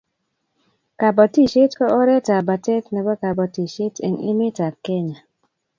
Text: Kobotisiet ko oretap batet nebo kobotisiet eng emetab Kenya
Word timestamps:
Kobotisiet 0.99 1.71
ko 1.79 1.85
oretap 1.99 2.43
batet 2.49 2.85
nebo 2.93 3.11
kobotisiet 3.21 3.95
eng 4.05 4.17
emetab 4.29 4.73
Kenya 4.85 5.17